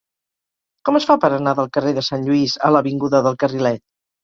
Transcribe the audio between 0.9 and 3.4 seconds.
es fa per anar del carrer de Sant Lluís a l'avinguda